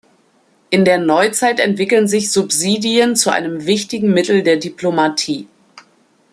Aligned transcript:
In 0.71 0.83
der 0.83 0.97
Neuzeit 0.97 1.59
entwickeln 1.59 2.07
sich 2.07 2.31
Subsidien 2.31 3.15
zu 3.15 3.29
einem 3.29 3.67
wichtigen 3.67 4.11
Mittel 4.11 4.41
der 4.41 4.57
Diplomatie. 4.57 5.47